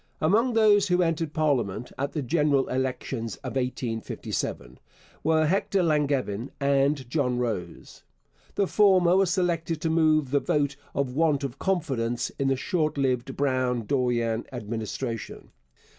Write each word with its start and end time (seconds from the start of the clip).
Among 0.19 0.53
those 0.53 0.87
who 0.87 0.97
first 0.97 1.05
entered 1.05 1.31
parliament 1.31 1.91
at 1.95 2.13
the 2.13 2.23
general 2.23 2.67
elections 2.69 3.35
of 3.43 3.55
1857 3.55 4.79
were 5.23 5.45
Hector 5.45 5.83
Langevin 5.83 6.49
and 6.59 7.07
John 7.07 7.37
Rose. 7.37 8.03
The 8.55 8.65
former 8.65 9.15
was 9.15 9.29
selected 9.29 9.79
to 9.81 9.91
move 9.91 10.31
the 10.31 10.39
vote 10.39 10.75
of 10.95 11.13
want 11.15 11.43
of 11.43 11.59
confidence 11.59 12.31
in 12.39 12.47
the 12.47 12.55
short 12.55 12.97
lived 12.97 13.35
Brown 13.37 13.85
Dorion 13.85 14.45
Administration. 14.51 15.49